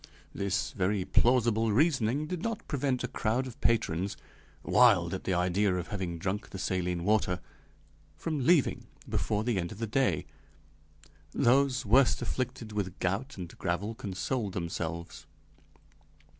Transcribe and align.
This 0.33 0.71
very 0.71 1.05
plausible 1.05 1.71
reasoning 1.71 2.25
did 2.25 2.41
not 2.41 2.67
prevent 2.67 3.03
a 3.03 3.07
crowd 3.07 3.45
of 3.45 3.61
patrons, 3.61 4.17
wild 4.63 5.13
at 5.13 5.25
the 5.25 5.33
idea 5.35 5.75
of 5.75 5.89
having 5.89 6.17
drunk 6.17 6.49
the 6.49 6.57
saline 6.57 7.03
water, 7.03 7.39
from 8.15 8.43
leaving 8.43 8.87
before 9.07 9.43
the 9.43 9.59
end 9.59 9.71
of 9.71 9.77
the 9.77 9.85
day; 9.85 10.25
those 11.33 11.85
worst 11.85 12.19
afflicted 12.19 12.71
with 12.71 12.97
gout 12.97 13.37
and 13.37 13.55
gravel 13.59 13.93
consoled 13.93 14.53
themselves. 14.53 15.27